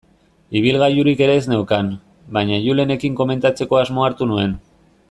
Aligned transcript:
Ibilgailurik 0.61 1.21
ere 1.25 1.35
ez 1.41 1.43
neukan, 1.51 1.91
baina 2.39 2.59
Julenekin 2.63 3.21
komentatzeko 3.21 3.81
asmoa 3.83 4.11
hartu 4.11 4.33
nuen. 4.35 4.61